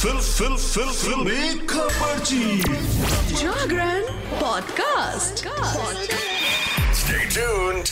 Fill 0.00 0.18
फिल 0.18 0.54
फिल 0.56 0.90
फिल। 0.90 1.66
खबरची 1.68 2.60
Jagran 3.36 4.04
podcast. 4.40 5.44
Stay 7.00 7.26
tuned. 7.34 7.90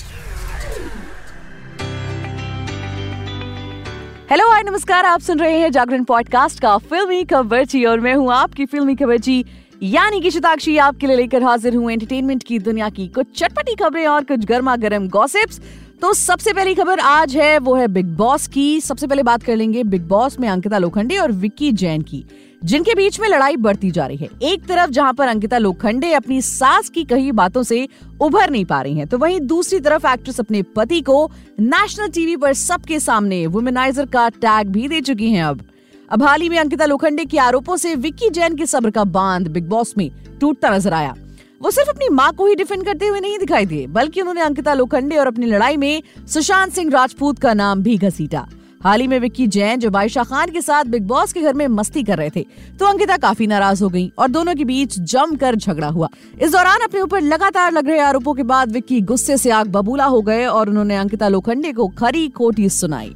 Hello 4.30 4.50
hi 4.50 4.62
नमस्कार 4.62 5.04
आप 5.04 5.20
सुन 5.20 5.40
रहे 5.40 5.58
हैं 5.58 5.70
जागरण 5.72 6.04
पॉडकास्ट 6.04 6.60
का 6.60 6.76
फिल्मी 6.78 7.22
खबरची 7.24 7.84
और 7.84 8.00
मैं 8.00 8.14
हूँ 8.14 8.32
आपकी 8.32 8.66
फिल्मी 8.66 8.94
खबरची 8.94 9.44
यानी 9.82 10.20
कि 10.20 10.30
शताक्षी 10.30 10.76
आपके 10.78 11.06
लिए 11.06 11.16
लेकर 11.16 11.42
हाजिर 11.42 11.74
हूँ 11.74 11.92
एंटरटेनमेंट 11.92 12.42
की 12.42 12.58
दुनिया 12.58 12.88
की 12.88 13.06
कुछ 13.08 13.38
चटपटी 13.38 13.74
खबरें 13.74 14.06
और 14.06 14.24
कुछ 14.24 14.44
गर्मा 14.44 14.76
गर्म 14.76 15.08
गॉसिप्स 15.08 15.60
तो 16.02 16.12
सबसे 16.14 16.52
पहली 16.52 16.74
खबर 16.74 16.98
आज 17.00 17.36
है 17.36 17.58
वो 17.58 17.74
है 17.74 17.86
बिग 17.88 18.06
बॉस 18.16 18.46
की। 18.48 18.80
सबसे 18.80 19.06
पहले 19.06 19.22
बात 19.22 19.42
कर 19.42 19.56
लेंगे 19.56 19.82
बिग 19.84 20.02
बॉस 20.08 20.38
में 20.40 20.48
अंकिता 20.48 20.78
लोखंडे 20.78 21.16
और 21.16 21.32
विक्की 21.34 21.70
जैन 21.72 22.02
की 22.02 22.24
जिनके 22.62 22.94
बीच 22.94 23.18
में 23.20 23.28
लड़ाई 23.28 23.56
बढ़ती 23.56 23.90
जा 23.90 24.06
रही 24.06 24.16
है। 24.16 24.28
एक 24.42 24.66
तरफ़ 24.66 24.90
जहाँ 24.90 25.12
पर 25.14 25.28
अंकिता 25.28 25.58
लोखंडे 25.58 26.12
अपनी 26.12 26.40
सास 26.42 26.88
की 26.88 27.04
कही 27.04 27.32
बातों 27.32 27.62
से 27.62 27.86
उभर 28.20 28.50
नहीं 28.50 28.64
पा 28.64 28.80
रही 28.82 28.94
हैं, 28.94 29.06
तो 29.06 29.18
वहीं 29.18 29.40
दूसरी 29.40 29.80
तरफ़ 29.80 30.06
एक्ट्रेस 30.06 30.40
अपने 30.40 30.62
पति 30.76 31.00
को 31.00 31.30
नेशनल 31.60 32.08
टीवी 32.08 32.36
पर 32.36 32.52
सबके 32.54 33.00
सामने 33.00 33.46
वुमेनाइजर 33.46 34.06
का 34.06 34.28
टैग 34.28 34.68
भी 34.68 34.88
दे 34.88 35.00
चुकी 35.00 35.30
हैं 35.30 35.44
अब। 35.44 35.64
अब 36.10 36.22
हाल 36.22 36.40
ही 36.40 36.48
में 36.48 36.58
अंकिता 36.58 36.84
लोखंडे 36.84 37.24
के 37.24 37.38
आरोपों 37.38 37.76
से 37.76 37.94
विक्की 37.96 38.30
जैन 38.30 38.56
के 38.56 38.66
सब्र 38.66 38.90
का 38.90 39.04
बाँध 39.06 39.48
बिग 39.48 39.68
बॉस 39.68 39.94
में 39.98 40.10
टूटता 40.40 40.76
नज़र 40.76 40.92
आया। 40.92 41.14
वो 41.60 41.70
सिर्फ़ 41.70 41.88
अपनी 41.90 42.08
माँ 42.08 42.32
को 42.32 42.46
ही 42.46 42.54
डिफेंड 42.54 42.84
करते 42.84 43.06
हुए 43.06 43.20
नहीं 43.20 43.38
दिखाई 43.38 43.66
दिए, 43.66 43.86
बल्कि 43.86 44.20
उन्होंने 44.20 44.40
अंकिता 44.40 44.74
लोखंडे 44.74 45.16
और 45.16 45.26
अपनी 45.26 45.46
लड़ाई 45.46 45.76
में 45.76 46.02
सुशांत 46.28 46.72
सिंह 46.72 46.90
राजपूत 46.90 47.38
का 47.38 47.54
नाम 47.54 47.82
भी 47.82 47.96
घसीटा। 47.98 48.46
हाल 48.80 49.00
ही 49.00 49.06
में 49.06 49.18
विक्की 49.20 49.46
जैन 49.46 49.80
जब 49.80 49.96
आयशा 49.96 50.22
खान 50.24 50.50
के 50.50 50.60
साथ 50.60 50.84
बिग 50.84 51.06
बॉस 51.06 51.32
के 51.32 51.40
घर 51.40 51.54
में 51.54 51.66
मस्ती 51.68 52.02
कर 52.02 52.18
रहे 52.18 52.30
थे 52.30 52.44
तो 52.78 52.86
अंकिता 52.86 53.16
काफ़ी 53.16 53.46
नाराज़ 53.46 53.82
हो 53.84 53.88
गई 53.88 54.10
और 54.18 54.28
दोनों 54.28 54.54
के 54.54 54.64
बीच 54.64 54.98
जमकर 55.02 55.56
झगड़ा 55.56 55.86
हुआ। 55.88 56.08
इस 56.42 56.52
दौरान 56.52 56.80
अपने 56.80 57.00
ऊपर 57.00 57.20
लगातार 57.20 57.72
लग 57.72 57.88
रहे 57.88 57.98
आरोपों 58.00 58.34
के 58.34 58.42
बाद 58.44 58.72
विक्की 58.72 59.00
गुस्से 59.02 59.36
से 59.36 59.50
आग 59.50 59.68
बबूला 59.68 60.04
हो 60.04 60.20
गए 60.22 60.44
और 60.46 60.68
उन्होंने 60.70 60.96
अंकिता 60.96 61.28
लोखंडे 61.28 61.72
को 61.72 61.88
खरी 61.98 62.28
खोटी 62.28 62.68
सुनाई। 62.68 63.14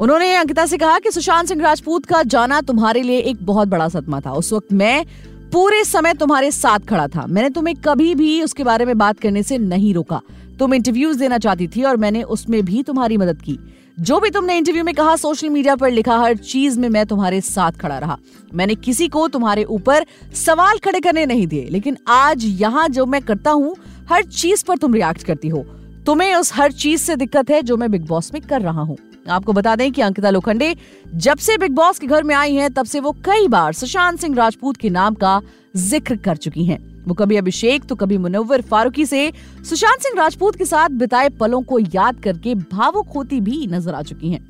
उन्होंने 0.00 0.34
अंकिता 0.36 0.66
से 0.66 0.78
कहा 0.78 0.98
कि 0.98 1.10
सुशांत 1.10 1.48
सिंह 1.48 1.62
राजपूत 1.62 2.06
का 2.06 2.22
जाना 2.24 2.60
तुम्हारे 2.60 3.02
लिए 3.02 3.18
एक 3.20 3.44
बहुत 3.46 3.68
बड़ा 3.68 3.88
सदमा 3.88 4.20
था। 4.20 4.32
उस 4.32 4.52
वक्त 4.52 4.72
मैं 4.72 5.04
पूरे 5.52 5.84
समय 5.84 6.14
तुम्हारे 6.14 6.50
साथ 6.50 6.78
खड़ा 6.78 7.06
था। 7.08 7.26
मैंने 7.26 7.50
तुम्हें 7.50 7.74
कभी 7.76 8.14
भी 8.14 8.42
उसके 8.42 8.64
बारे 8.64 8.84
में 8.84 8.96
बात 8.98 9.20
करने 9.20 9.42
से 9.42 9.58
नहीं 9.58 9.92
रोका। 9.94 10.20
तुम 10.58 10.74
इंटरव्यूज़ 10.74 11.18
देना 11.18 11.38
चाहती 11.38 11.68
थी 11.68 11.82
और 11.82 11.96
मैंने 11.96 12.22
उसमें 12.22 12.64
भी 12.64 12.82
तुम्हारी 12.82 13.16
मदद 13.16 13.42
की। 13.42 13.58
जो 13.98 14.18
भी 14.20 14.30
तुमने 14.30 14.56
इंटरव्यू 14.56 14.84
में 14.84 14.94
कहा 14.94 15.14
सोशल 15.16 15.48
मीडिया 15.48 15.76
पर 15.76 15.90
लिखा, 15.90 16.16
हर 16.18 16.36
चीज़ 16.36 16.78
में 16.80 16.88
मैं 16.88 17.06
तुम्हारे 17.06 17.40
साथ 17.40 17.72
खड़ा 17.72 17.98
रहा। 17.98 18.18
मैंने 18.54 18.74
किसी 18.74 19.08
को 19.08 19.26
तुम्हारे 19.28 19.64
ऊपर 19.64 20.06
सवाल 20.34 20.78
खड़े 20.78 21.00
करने 21.00 21.26
नहीं 21.26 21.46
दिए, 21.46 21.68
लेकिन 21.70 21.96
आज 22.08 22.44
यहाँ 22.44 22.88
जो 22.88 23.06
मैं 23.06 23.22
करता 23.22 23.50
हूँ, 23.50 23.74
हर 24.10 24.22
चीज़ 24.22 24.64
पर 24.64 24.76
तुम 24.76 24.94
रिएक्ट 24.94 25.22
करती 25.22 25.48
हो। 25.48 25.64
तुम्हें 26.06 26.34
उस 26.34 26.52
हर 26.54 26.72
चीज़ 26.72 27.00
से 27.00 27.16
दिक्कत 27.16 27.50
है 27.50 27.62
जो 27.62 27.76
मैं 27.76 27.90
बिग 27.90 28.06
बॉस 28.06 28.32
में 28.34 28.42
कर 28.42 28.60
रहा 28.60 28.80
हूँ। 28.80 28.96
आपको 29.26 29.52
बता 29.52 29.74
दें 29.76 29.90
कि 29.92 30.02
अंकिता 30.02 30.30
लोखंडे 30.30 30.74
जब 31.16 31.38
से 31.38 31.56
बिग 31.58 31.72
बॉस 31.72 31.98
के 31.98 32.06
घर 32.06 32.22
में 32.22 32.34
आई 32.34 32.54
हैं 32.54 32.72
तब 32.72 32.86
से 32.86 33.00
वो 33.00 33.12
कई 33.24 33.48
बार 33.48 33.72
सुशांत 33.72 34.18
सिंह 34.20 34.36
राजपूत 34.36 34.76
के 34.76 34.90
नाम 34.90 35.14
का 35.14 35.40
ज़िक्र 35.76 36.16
कर 36.16 36.36
चुकी 36.36 36.64
हैं। 36.64 36.78
वो 37.06 37.14
कभी 37.14 37.36
अभिषेक 37.36 37.84
तो 37.84 37.94
कभी 37.94 38.18
मुनव्वर 38.18 38.62
फारूकी 38.62 39.06
से 39.06 39.30
सुशांत 39.64 40.02
सिंह 40.02 40.16
राजपूत 40.18 40.56
के 40.56 40.64
साथ 40.64 40.88
बिताए 40.98 41.28
पलों 41.30 41.62
को 41.62 41.78
याद 41.78 42.20
करके 42.20 42.54
भावुक 42.54 43.08
होती 43.08 43.40
भी 43.40 43.66
नज़र 43.66 43.94
आ 43.94 44.02
चुकी 44.02 44.30
हैं। 44.30 44.40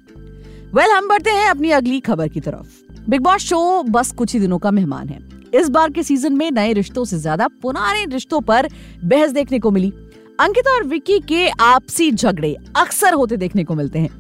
वेल 0.75 0.85
well, 0.85 0.97
हम 0.97 1.09
बढ़ते 1.09 1.31
हैं 1.31 1.49
अपनी 1.49 1.71
अगली 1.71 2.01
खबर 2.01 2.29
की 2.29 2.41
तरफ़। 2.41 3.11
बिग 3.11 3.21
बॉस 3.21 3.43
शो 3.43 3.83
बस 3.83 4.13
कुछ 4.13 4.33
ही 4.35 4.41
दिनों 4.41 4.59
का 4.59 4.71
मेहमान 4.71 5.09
है। 5.09 5.21
इस 5.55 5.69
बार 5.69 5.91
के 5.91 6.03
सीज़न 6.03 6.33
में 6.33 6.51
नए 6.51 6.73
रिश्तों 6.73 7.05
से 7.05 7.19
ज़्यादा 7.19 7.49
पुराने 7.63 8.05
रिश्तों 8.05 8.41
पर 8.41 8.69
बहस 9.05 9.31
देखने 9.31 9.59
को 9.59 9.71
मिली। 9.71 9.93
अंकिता 10.41 10.75
और 10.75 10.85
विक्की 10.85 11.19
के 11.21 11.49
आपसी 11.49 12.11
झगड़े 12.13 12.55
अक्सर 12.77 13.15
होते 13.15 13.37
देखने 13.37 13.65
को 13.65 13.75
मिलते 13.75 13.99
हैं। 13.99 14.11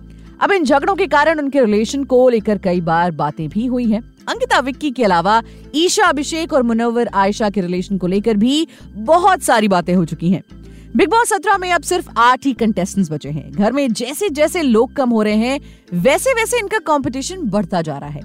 अब 0.40 0.52
इन 0.52 0.64
झगड़ों 0.64 0.94
के 0.94 1.06
कारण 1.06 1.38
उनके 1.38 1.60
रिलेशन 1.60 2.04
को 2.04 2.28
लेकर 2.28 2.58
कई 2.58 2.80
बार 2.80 3.10
बातें 3.10 3.48
भी 3.48 3.66
हुई 3.66 3.90
हैं। 3.90 4.00
अंकिता 4.28 4.58
विक्की 4.58 4.90
के 4.90 5.04
अलावा 5.04 5.42
ईशा 5.74 6.04
अभिषेक 6.04 6.52
और 6.52 6.62
मुनव्वर 6.62 7.08
आयशा 7.14 7.50
के 7.50 7.60
रिलेशन 7.60 7.98
को 7.98 8.06
लेकर 8.06 8.36
भी 8.36 8.66
बहुत 8.94 9.42
सारी 9.42 9.68
बातें 9.68 9.94
हो 9.94 10.04
चुकी 10.04 10.30
हैं। 10.30 10.42
बिग 10.96 11.08
बॉस 11.08 11.28
सत्रह 11.28 11.58
में 11.58 11.72
अब 11.72 11.82
सिर्फ़ 11.82 12.08
आठ 12.16 12.46
ही 12.46 12.52
कंटेस्टेंट्स 12.52 13.12
बचे 13.12 13.28
हैं। 13.28 13.50
घर 13.52 13.72
में 13.72 13.92
जैसे 13.92 14.28
जैसे 14.28 14.62
लोग 14.62 14.92
कम 14.92 15.10
हो 15.10 15.22
रहे 15.22 15.36
हैं 15.36 15.60
वैसे 15.94 16.32
वैसे 16.32 16.58
इनका 16.58 16.78
कंपटीशन 16.78 17.42
बढ़ता 17.42 17.82
जा 17.82 17.98
रहा 17.98 18.10
है। 18.10 18.22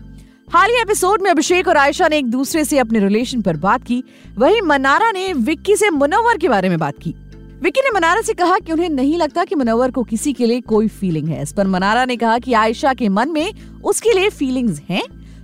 हालिया 0.49 0.81
एपिसोड 0.81 1.21
में 1.21 1.31
अभिषेक 1.31 1.67
और 1.67 1.77
आयशा 1.77 2.07
ने 2.07 2.17
एक 2.17 2.25
दूसरे 2.25 2.63
से 2.65 2.79
अपने 2.79 2.99
रिलेशन 2.99 3.41
पर 3.41 3.57
बात 3.57 3.83
की। 3.83 4.03
वहीं 4.37 4.61
मनारा 4.61 5.11
ने 5.11 5.33
विक्की 5.33 5.75
से 5.75 5.89
मुनव्वर 5.89 6.37
के 6.37 6.49
बारे 6.49 6.69
में 6.69 6.79
बात 6.79 6.93
की। 7.01 7.15
विक्की 7.63 7.81
ने 7.81 7.89
मनारा 7.95 8.21
से 8.21 8.33
कहा 8.33 8.57
कि 8.59 8.71
उन्हें 8.71 8.89
नहीं 8.89 9.17
लगता 9.17 9.43
कि 9.43 9.55
मुनव्वर 9.55 9.91
को 9.91 10.01
किसी 10.03 10.31
के 10.33 10.45
लिए 10.45 10.61
कोई 10.61 10.87
फीलिंग 10.87 11.27
है। 11.27 11.41
इस 11.41 11.51
पर 11.51 11.67
मनारा 11.67 12.03
ने 12.05 12.15
कहा 12.15 12.39
कि 12.39 12.53
आयशा 12.53 12.93
के 12.93 13.09
मन 13.09 13.29
में 13.29 13.53
उसके 13.83 14.13
लिए 14.13 14.29
फीलिंग्स 14.29 14.81
हैं। 14.89 15.01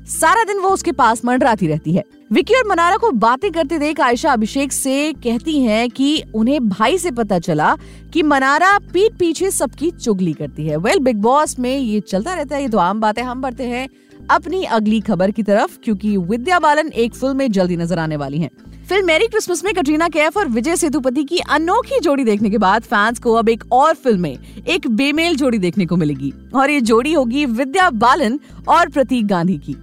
सारा 0.10 0.44
दिन 0.44 0.60
वो 0.60 0.70
उसके 0.70 0.92
पास 0.92 1.24
मंडराती 1.26 1.68
रहती 1.68 1.94
है। 1.94 2.04
विक्की 2.32 2.54
और 2.54 2.68
मनारा 2.68 2.98
को 2.98 3.12
बातें 3.12 3.52
करते 3.52 3.80
देख 3.80 4.02
आयशा 4.02 4.32
अभिषेक 4.32 4.72
से 4.72 5.14
कहती 5.14 5.60
हैं 5.62 5.90
कि 5.90 6.24
उन्हें 6.36 6.70
भाई 6.70 6.98
से 6.98 7.12
पता 7.12 7.40
चला 7.40 7.76
कि 8.14 8.24
मनारा 8.24 8.78
पीठ 8.94 9.18
पीछे 9.20 9.52
सबकी 9.52 9.92
चुगली 9.92 10.34
करती 10.34 10.68
है। 10.68 10.78
वेल 10.78 11.00
बिग 11.00 11.18
बॉस 11.18 11.60
में 11.60 11.78
ये 11.78 12.00
चलता 12.00 12.34
रहता 12.34 12.56
है, 12.56 12.62
ये 12.62 12.70
तो 12.70 12.78
आम 12.78 13.00
बात 13.00 13.20
हम 13.20 13.42
बढ़ते 13.42 13.64
हैं। 13.64 13.88
अपनी 14.30 14.64
अगली 14.64 15.00
खबर 15.00 15.32
की 15.32 15.44
तरफ़, 15.44 15.78
क्योंकि 15.84 16.18
विद्या 16.18 16.60
बालन 16.60 16.88
एक 16.88 17.14
फ़िल्म 17.14 17.38
में 17.38 17.52
जल्दी 17.52 17.78
नज़र 17.78 18.00
आने 18.00 18.16
वाली 18.16 18.40
हैं। 18.40 18.50
फ़िल्म 18.90 19.06
मेरी 19.08 19.28
क्रिसमस 19.28 19.64
में 19.64 19.74
कटरीना 19.74 20.08
कैफ 20.10 20.38
और 20.38 20.48
विजय 20.48 20.76
सेतुपति 20.76 21.24
की 21.24 21.40
अनोखी 21.50 22.00
जोड़ी 22.00 22.24
देखने 22.24 22.50
के 22.50 22.58
बाद 22.58 22.84
फैंस 22.84 23.20
को 23.20 23.34
अब 23.34 23.50
एक 23.50 23.64
और 23.72 23.94
फ़िल्म 23.96 24.22
में 24.22 24.64
एक 24.68 24.88
बेमेल 24.90 25.36
जोड़ी 25.36 25.58
देखने 25.58 25.86
को 25.86 25.96
मिलेगी। 25.96 26.32
और 26.56 26.70
ये 26.70 26.80
जोड़ी 26.82 27.14
होगी 27.14 27.46
विद्या 27.46 27.90
बालन 27.96 28.40
और 28.68 28.90
प्रतीक 28.90 29.28
गांधी 29.28 29.58
की। 29.58 29.76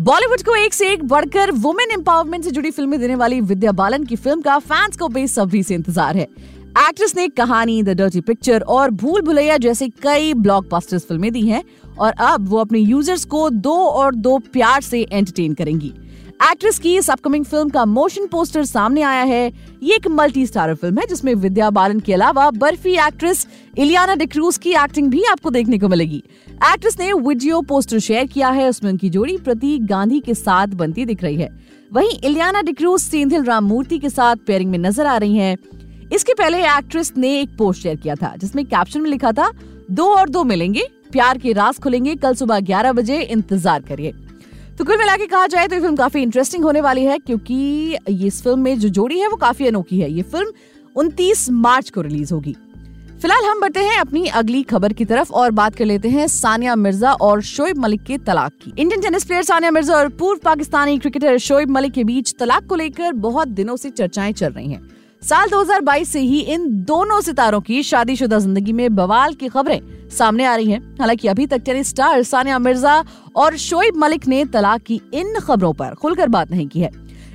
बॉलीवुड 0.00 0.42
को 0.42 0.54
एक 0.56 0.74
से 0.74 0.92
एक 0.92 1.02
बढ़कर 1.04 1.52
वुमेन 1.54 1.90
एम्पावरमेंट 1.92 2.44
से 2.44 2.50
जुड़ी 2.50 2.70
फ़िल्में 2.70 2.98
देने 3.00 3.14
वाली 3.14 3.40
विद्या 3.42 3.72
बालन 3.72 4.04
की 4.04 4.16
फ़िल्म 4.16 4.40
का 4.40 4.58
फैंस 4.60 4.96
को 4.96 5.08
बेसब्री 5.08 5.62
से 5.62 5.74
इंतज़ार 5.74 6.16
है। 6.16 6.22
एक्ट्रेस 6.22 7.16
ने 7.16 7.28
कहानी, 7.30 7.82
द 7.82 7.88
डर्टी 7.90 8.20
पिक्चर 8.20 8.60
और 8.60 8.90
भूल 8.92 9.20
भुलैया 9.22 9.56
जैसे 9.58 9.88
कई 10.02 10.32
ब्लॉकबस्टर्स 10.36 11.06
फ़िल्में 11.06 11.30
दी 11.32 11.46
हैं 11.48 11.64
और 11.98 12.12
अब 12.12 12.48
वो 12.48 12.58
अपने 12.58 12.78
यूज़र्स 12.78 13.24
को 13.26 13.48
दो 13.50 13.76
और 13.76 14.14
दो 14.14 14.38
प्यार 14.52 14.80
से 14.82 15.02
एंटरटेन 15.02 15.54
करेंगी। 15.54 15.92
एक्ट्रेस 16.42 16.78
की 16.78 16.96
इस 16.96 17.08
अपकमिंग 17.10 17.44
फ़िल्म 17.44 17.68
का 17.68 17.84
मोशन 17.84 18.26
पोस्टर 18.26 18.64
सामने 18.64 19.02
आया 19.02 19.22
है। 19.22 19.46
ये 19.82 19.94
एक 19.94 20.06
मल्टी 20.08 20.46
स्टारर 20.46 20.74
फ़िल्म 20.74 20.98
है, 20.98 21.06
जिसमें 21.06 21.34
विद्या 21.34 21.68
बालन 21.70 22.00
के 22.00 22.12
अलावा 22.14 22.50
बर्फ़ी 22.52 22.92
एक्ट्रेस 22.98 23.46
इलियाना 23.78 24.14
डिक्रूज 24.14 24.56
की 24.58 24.72
एक्टिंग 24.74 25.10
भी 25.10 25.22
आपको 25.24 25.50
देखने 25.50 25.78
को 25.78 25.88
मिलेगी। 25.88 26.22
एक्ट्रेस 26.48 26.98
ने 27.00 27.12
वीडियो 27.12 27.60
पोस्टर 27.62 27.98
शेयर 27.98 28.26
किया 28.26 28.48
है, 28.50 28.68
उसमें 28.68 28.90
उनकी 28.90 29.10
जोड़ी 29.10 29.36
प्रतीक 29.38 29.86
गांधी 29.86 30.20
के 30.20 30.34
साथ 30.34 30.74
बनती 30.74 31.04
दिख 31.04 31.22
रही 31.22 31.36
है। 31.36 31.48
वहीं 31.92 32.18
इलियाना 32.20 32.62
डिक्रूज 32.62 33.00
सेंथिल 33.00 33.44
राम 33.44 33.64
मूर्ति 33.64 33.98
के 33.98 34.10
साथ 34.10 34.36
पेयरिंग 34.46 34.70
में 34.70 34.78
नज़र 34.78 35.06
आ 35.06 35.16
रही 35.16 35.36
है। 35.36 35.56
इसके 36.12 36.34
पहले 36.34 36.64
एक्ट्रेस 36.68 37.12
ने 37.16 37.38
एक 37.40 37.56
पोस्ट 37.58 37.82
शेयर 37.82 37.96
किया 37.96 38.14
था, 38.14 38.34
जिसमें 38.36 38.64
कैप्शन 38.66 39.00
में 39.00 39.10
लिखा 39.10 39.32
था, 39.32 39.50
दो 39.90 40.06
और 40.06 40.28
दो 40.28 40.44
मिलेंगे, 40.44 40.86
प्यार 41.12 41.38
के 41.38 41.52
रास 41.52 41.78
खुलेंगे, 41.78 42.14
कल 42.16 42.34
सुबह 42.34 42.60
ग्यारह 42.62 42.92
बजे 42.92 43.20
इंतज़ार 43.20 43.82
करिए। 43.82 44.12
तो 44.78 44.84
कुल 44.84 44.96
मिला 44.98 45.16
के 45.16 45.26
कहा 45.26 45.46
जाए 45.46 45.66
तो 45.68 45.74
ये 45.74 45.80
फ़िल्म 45.80 45.96
काफ़ी 45.96 46.22
इंटरेस्टिंग 46.22 46.64
होने 46.64 46.80
वाली 46.80 47.04
है, 47.04 47.18
क्योंकि 47.18 47.54
ये 47.54 48.26
इस 48.26 48.42
फ़िल्म 48.42 48.58
में 48.60 48.78
जो 48.78 48.88
जोड़ी 48.90 49.18
है 49.18 49.28
वो 49.28 49.36
काफ़ी 49.38 49.66
अनोखी 49.66 49.98
है। 50.00 50.10
ये 50.12 50.22
फ़िल्म 50.24 50.52
29 50.96 51.48
मार्च 51.52 51.90
को 51.90 52.00
रिलीज़ 52.00 52.32
होगी। 52.34 52.52
फ़िलहाल 53.22 53.44
हम 53.44 53.60
बढ़ते 53.60 53.80
हैं 53.80 53.98
अपनी 53.98 54.26
अगली 54.28 54.62
खबर 54.62 54.92
की 54.92 55.04
तरफ़ 55.04 55.32
और 55.32 55.50
बात 55.52 55.74
कर 55.76 55.84
लेते 55.84 56.08
हैं 56.08 56.26
सानिया 56.28 56.74
मिर्ज़ा 56.76 57.12
और 57.12 57.42
शोएब 57.42 57.78
मलिक 57.78 58.02
के 58.02 58.18
तलाक 58.20 58.52
की। 58.54 58.72
Indian 58.72 59.00
tennis 59.00 59.24
player 59.24 59.42
Sania 59.42 59.70
Mirza 59.70 59.96
और 59.96 60.08
पूर्व 60.14 60.40
पाकिस्तानी 60.44 60.98
क्रिकेटर 60.98 61.38
शोएब 61.40 61.70
मलिक 61.70 61.92
के 61.92 62.04
बीच 62.04 62.34
तलाक 62.38 62.66
को 62.66 62.74
लेकर 62.74 63.12
बहुत 63.22 63.48
दिनों 63.50 63.76
से 63.76 63.90
चर्चाएँ 63.90 64.32
चल 64.32 64.52
रही 64.52 64.72
हैं। 64.72 64.82
साल 65.24 65.48
2022 65.48 66.08
से 66.08 66.20
ही 66.20 66.40
इन 66.52 66.66
दोनों 66.84 67.20
सितारों 67.20 67.60
की 67.60 67.82
शादीशुदा 67.82 68.38
ज़िंदगी 68.38 68.72
में 68.72 68.94
बवाल 68.96 69.34
की 69.34 69.48
खबरें 69.48 70.08
सामने 70.10 70.44
आ 70.44 70.54
रही 70.56 70.70
हैं। 70.70 70.80
हालाँकि 70.98 71.28
अभी 71.28 71.46
तक 71.46 71.58
टेनिस 71.58 71.88
स्टार 71.88 72.22
सानिया 72.22 72.58
मिर्ज़ा 72.58 73.04
और 73.36 73.56
शोएब 73.56 73.96
मलिक 73.96 74.26
ने 74.26 74.44
तलाक 74.44 74.82
की 74.82 75.00
इन 75.14 75.38
खबरों 75.40 75.72
पर 75.72 75.94
खुलकर 75.94 76.28
बात 76.28 76.50
नहीं 76.50 76.68
की 76.68 76.80
है। 76.80 76.90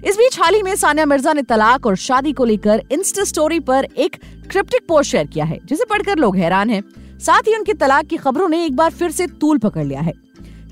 इस 0.05 0.17
बीच 0.17 0.39
हाल 0.39 0.55
ही 0.55 0.61
में 0.61 0.75
सानिया 0.75 1.05
मिर्ज़ा 1.05 1.33
ने 1.33 1.41
तलाक 1.43 1.85
और 1.85 1.95
शादी 1.95 2.33
को 2.33 2.45
लेकर 2.45 2.83
इंस्टा 2.91 3.23
स्टोरी 3.23 3.59
पर 3.59 3.85
एक 3.97 4.15
क्रिप्टिक 4.51 4.87
पोस्ट 4.87 5.11
शेयर 5.11 5.27
किया 5.27 5.45
है, 5.45 5.59
जिसे 5.65 5.85
पढ़कर 5.85 6.17
लोग 6.17 6.37
हैरान 6.37 6.69
हैं। 6.69 6.83
साथ 7.19 7.47
ही 7.47 7.55
उनकी 7.55 7.73
तलाक 7.73 8.05
की 8.05 8.17
खबरों 8.17 8.49
ने 8.49 8.65
एक 8.65 8.75
बार 8.75 8.91
फिर 8.91 9.11
से 9.11 9.27
तूल 9.27 9.57
पकड़ 9.57 9.85
लिया 9.85 10.01
है। 10.01 10.13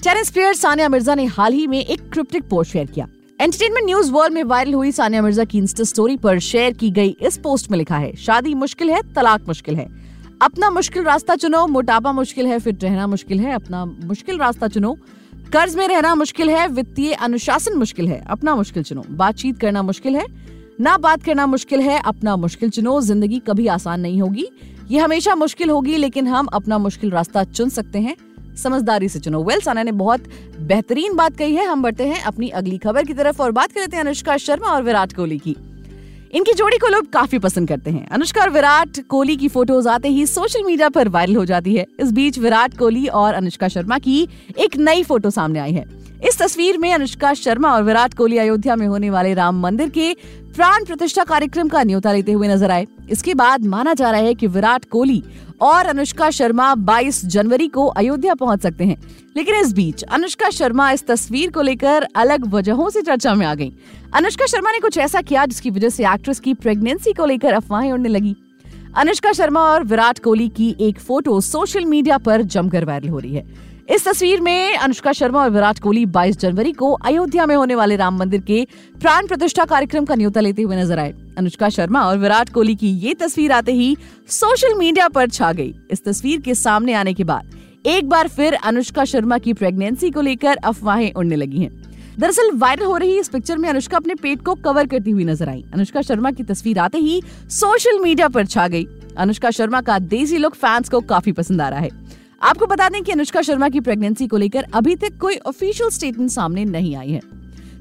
टेनिस 0.03 0.29
प्लेयर 0.29 0.53
सानिया 0.53 0.89
मिर्ज़ा 0.89 1.15
ने 1.15 1.25
हाल 1.25 1.53
ही 1.53 1.67
में 1.67 1.85
एक 1.85 2.09
क्रिप्टिक 2.09 2.49
पोस्ट 2.49 2.71
शेयर 2.71 2.85
किया। 2.85 3.07
एंटरटेनमेंट 3.39 3.85
न्यूज़ 3.85 4.11
वर्ल्ड 4.11 4.33
में 4.33 4.43
वायरल 4.43 4.73
हुई 4.73 4.91
सानिया 4.91 5.21
मिर्ज़ा 5.21 5.43
की 5.43 5.57
इंस्टा 5.57 5.83
स्टोरी 5.83 6.15
पर 6.17 6.39
शेयर 6.39 6.73
की 6.73 6.89
गई। 6.91 7.09
इस 7.21 7.37
पोस्ट 7.37 7.69
में 7.71 7.77
लिखा 7.77 7.97
है, 7.97 8.15
शादी 8.15 8.53
मुश्किल 8.55 8.89
है, 8.89 9.01
तलाक 9.15 9.47
मुश्किल 9.47 9.75
है। 9.75 9.85
अपना 10.41 10.69
मुश्किल 10.69 11.03
रास्ता 11.03 11.35
चुनो, 11.35 11.65
मोटापा 11.67 12.11
मुश्किल 12.11 12.47
है 12.47 12.57
फिट 12.59 12.83
रहना 12.83 13.05
मुश्किल 13.07 13.39
है। 13.39 13.53
अपना 13.53 13.83
मुश्किल 13.85 14.37
रास्ता 14.37 14.67
चुनो, 14.67 14.93
कर्ज 15.53 15.75
में 15.75 15.87
रहना 15.87 16.15
मुश्किल 16.15 16.49
है, 16.49 16.67
वित्तीय 16.67 17.13
अनुशासन 17.13 17.77
मुश्किल 17.77 18.07
है। 18.07 18.23
अपना 18.29 18.55
मुश्किल 18.55 18.83
चुनो, 18.83 19.03
बातचीत 19.11 19.59
करना 19.59 19.81
मुश्किल 19.83 20.15
है, 20.15 20.25
ना 20.81 20.97
बात 20.97 21.23
करना 21.23 21.45
मुश्किल 21.45 21.81
है, 21.81 22.01
अपना 22.01 22.35
मुश्किल 22.35 22.69
चुनो। 22.69 22.99
ज़िंदगी 23.01 23.39
कभी 23.47 23.67
आसान 23.69 24.01
नहीं 24.01 24.21
होगी, 24.21 24.47
ये 24.91 24.99
हमेशा 24.99 25.35
मुश्किल 25.35 25.69
होगी, 25.69 25.97
लेकिन 25.97 26.27
हम 26.27 26.47
अपना 26.53 26.77
मुश्किल 26.77 27.11
रास्ता 27.11 27.43
चुन 27.43 27.69
सकते 27.69 27.99
हैं। 27.99 28.15
समझदारी 28.57 29.09
से 29.09 29.19
चुनो। 29.19 29.43
वेल 29.43 29.59
साना 29.59 29.83
ने 29.83 29.91
बहुत 29.91 30.23
बेहतरीन 30.59 31.15
बात 31.15 31.37
कही 31.37 31.55
है। 31.55 31.65
हम 31.65 31.81
बढ़ते 31.81 32.07
हैं 32.07 32.21
अपनी 32.21 32.49
अगली 32.49 32.77
खबर 32.77 33.03
की 33.03 33.13
तरफ़ 33.13 33.41
और 33.41 33.51
बात 33.51 33.71
करते 33.71 33.97
हैं 33.97 34.03
अनुष्का 34.03 34.37
शर्मा 34.37 34.67
और 34.67 34.83
विराट 34.83 35.13
कोहली 35.13 35.37
की। 35.37 35.55
इनकी 36.31 36.53
जोड़ी 36.53 36.77
को 36.77 36.87
लोग 36.87 37.09
काफ़ी 37.09 37.39
पसंद 37.39 37.67
करते 37.67 37.91
हैं। 37.91 38.07
अनुष्का 38.09 38.41
और 38.41 38.49
विराट 38.49 38.99
कोहली 39.09 39.35
की 39.35 39.47
फ़ोटोज़ 39.47 39.87
आते 39.89 40.07
ही 40.07 40.25
सोशल 40.25 40.63
मीडिया 40.63 40.89
पर 40.89 41.07
वायरल 41.07 41.35
हो 41.35 41.45
जाती 41.45 41.75
है। 41.75 41.85
इस 41.99 42.11
बीच 42.11 42.39
विराट 42.39 42.77
कोहली 42.77 43.07
और 43.07 43.33
अनुष्का 43.33 43.67
शर्मा 43.67 43.97
की 43.97 44.27
एक 44.59 44.77
नई 44.77 45.03
फ़ोटो 45.03 45.29
सामने 45.29 45.59
आई 45.59 45.71
है। 45.71 45.85
इस 46.27 46.37
तस्वीर 46.39 46.77
में 46.77 46.93
अनुष्का 46.93 47.33
शर्मा 47.33 47.73
और 47.73 47.83
विराट 47.83 48.13
कोहली 48.13 48.37
अयोध्या 48.37 48.75
में 48.75 48.87
होने 48.87 49.09
वाले 49.09 49.33
राम 49.33 49.61
मंदिर 49.61 49.89
के 49.89 50.15
प्राण 50.57 50.83
प्रतिष्ठा 50.85 51.23
कार्यक्रम 51.23 51.67
का 51.67 51.83
न्योता 51.83 52.11
लेते 52.13 52.31
हुए 52.31 52.47
नज़र 52.47 52.71
आए। 52.71 52.85
इसके 53.09 53.33
बाद 53.33 53.65
माना 53.65 53.93
जा 53.93 54.11
रहा 54.11 54.21
है 54.21 54.33
कि 54.33 54.47
विराट 54.47 54.85
कोहली 54.85 55.23
और 55.61 55.85
अनुष्का 55.85 56.29
शर्मा 56.29 56.73
22 56.75 57.25
जनवरी 57.25 57.67
को 57.67 57.85
अयोध्या 57.85 58.33
पहुँच 58.33 58.61
सकते 58.61 58.83
हैं। 58.83 58.97
लेकिन 59.37 59.55
इस 59.55 59.73
बीच 59.73 60.03
अनुष्का 60.03 60.49
शर्मा 60.49 60.91
इस 60.91 61.05
तस्वीर 61.07 61.51
को 61.51 61.61
लेकर 61.61 62.07
अलग 62.15 62.53
वजहों 62.53 62.89
से 62.89 63.01
चर्चा 63.01 63.33
में 63.33 63.45
आ 63.45 63.53
गई। 63.55 63.71
अनुष्का 64.13 64.45
शर्मा 64.45 64.71
ने 64.71 64.79
कुछ 64.79 64.97
ऐसा 64.97 65.21
किया 65.21 65.45
जिसकी 65.45 65.69
वजह 65.69 65.89
से 65.89 66.03
एक्ट्रेस 66.03 66.39
की 66.39 66.53
प्रेगनेंसी 66.53 67.13
को 67.13 67.25
लेकर 67.25 67.53
अफवाहें 67.53 67.91
उड़ने 67.91 68.09
लगी। 68.09 68.35
अनुष्का 68.95 69.31
शर्मा 69.31 69.61
और 69.61 69.83
विराट 69.83 70.19
कोहली 70.19 70.49
की 70.49 70.75
एक 70.79 70.99
फ़ोटो 70.99 71.39
सोशल 71.41 71.85
मीडिया 71.85 72.17
पर 72.17 72.41
जमकर 72.41 72.85
वायरल 72.85 73.09
हो 73.09 73.19
रही 73.19 73.35
है। 73.35 73.66
इस 73.87 74.03
तस्वीर 74.05 74.41
में 74.41 74.75
अनुष्का 74.75 75.11
शर्मा 75.13 75.41
और 75.41 75.49
विराट 75.49 75.77
कोहली 75.79 76.05
22 76.05 76.37
जनवरी 76.39 76.71
को 76.71 76.91
अयोध्या 76.91 77.45
में 77.45 77.55
होने 77.55 77.75
वाले 77.75 77.95
राम 77.95 78.17
मंदिर 78.17 78.41
के 78.41 78.65
प्राण 79.01 79.27
प्रतिष्ठा 79.27 79.65
कार्यक्रम 79.65 80.05
का 80.05 80.15
न्योता 80.15 80.41
लेते 80.41 80.61
हुए 80.61 80.75
नज़र 80.75 80.99
आए। 80.99 81.13
अनुष्का 81.37 81.69
शर्मा 81.69 82.01
और 82.05 82.17
विराट 82.17 82.49
कोहली 82.49 82.75
की 82.75 82.89
ये 82.97 83.13
तस्वीर 83.13 83.51
आते 83.51 83.71
ही 83.71 83.95
सोशल 84.29 84.77
मीडिया 84.77 85.07
पर 85.07 85.29
छा 85.29 85.51
गई। 85.53 85.73
इस 85.91 86.03
तस्वीर 86.05 86.41
के 86.41 86.55
सामने 86.55 86.93
आने 86.93 87.13
के 87.13 87.23
बाद 87.23 87.55
एक 87.87 88.09
बार 88.09 88.27
फिर 88.27 88.53
अनुष्का 88.53 89.05
शर्मा 89.05 89.37
की 89.37 89.53
प्रेगनेंसी 89.53 90.09
को 90.11 90.21
लेकर 90.21 90.55
अफवाहें 90.55 91.11
उड़ने 91.13 91.35
लगी 91.35 91.59
हैं। 91.59 91.71
दरअसल 92.19 92.51
वायरल 92.55 92.85
हो 92.85 92.97
रही 92.97 93.17
इस 93.19 93.29
पिक्चर 93.29 93.57
में 93.57 93.69
अनुष्का 93.69 93.97
अपने 93.97 94.15
पेट 94.15 94.41
को 94.41 94.55
कवर 94.55 94.87
करती 94.87 95.11
हुई 95.11 95.25
नज़र 95.25 95.49
आई। 95.49 95.63
अनुष्का 95.73 96.01
शर्मा 96.01 96.31
की 96.31 96.43
तस्वीर 96.43 96.79
आते 96.79 96.97
ही 96.97 97.21
सोशल 97.51 97.99
मीडिया 97.99 98.27
पर 98.27 98.45
छा 98.45 98.67
गई। 98.67 98.85
अनुष्का 99.17 99.51
शर्मा 99.51 99.81
का 99.81 99.97
देसी 99.99 100.37
लुक 100.37 100.55
फैंस 100.55 100.89
को 100.89 101.01
काफ़ी 101.03 101.31
पसंद 101.31 101.61
आ 101.61 101.69
रहा 101.69 101.79
है। 101.79 101.89
आपको 102.41 102.65
बता 102.65 102.87
दें 102.89 103.01
कि 103.03 103.11
अनुष्का 103.11 103.41
शर्मा 103.41 103.69
की 103.69 103.79
प्रेगनेंसी 103.79 104.27
को 104.27 104.37
लेकर 104.37 104.65
अभी 104.73 104.95
तक 104.95 105.17
कोई 105.17 105.37
ऑफिशियल 105.37 105.89
स्टेटमेंट 105.89 106.29
सामने 106.31 106.65
नहीं 106.65 106.95
आई 106.95 107.11
है। 107.11 107.21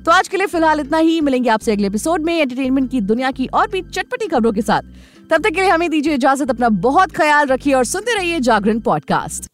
तो 0.05 0.13
आज 0.13 0.29
के 0.29 0.37
लिए 0.37 0.47
फ़िलहाल 0.47 0.81
इतना 0.81 0.99
ही। 0.99 1.21
मिलेंगे 1.21 1.51
आपसे 1.51 1.73
अगले 1.73 1.87
एपिसोड 1.87 2.23
में 2.23 2.39
एंटरटेनमेंट 2.39 2.91
की 2.91 3.01
दुनिया 3.01 3.31
की 3.31 3.47
और 3.47 3.69
भी 3.69 3.83
चटपटी 3.83 4.27
खबरों 4.27 4.53
के 4.53 4.63
साथ। 4.63 4.83
तब 5.31 5.43
तक 5.43 5.51
के 5.51 5.61
लिए 5.61 5.71
हमें 5.71 5.91
दीजिए 5.91 6.15
इजाज़त, 6.15 6.51
अपना 6.51 6.69
बहुत 6.69 7.13
ख्याल 7.13 7.47
रखिए 7.47 7.75
और 7.75 7.85
सुनते 7.85 8.15
रहिए 8.15 8.41
जागरण 8.41 8.81
पॉडकास्ट 8.81 9.47